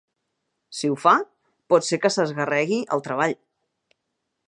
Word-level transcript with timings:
Si 0.77 0.89
ho 0.91 0.95
fa, 1.03 1.13
pot 1.73 1.87
ser 1.91 2.01
que 2.07 2.13
s'esguerri 2.17 2.83
el 2.97 3.07
treball. 3.11 3.37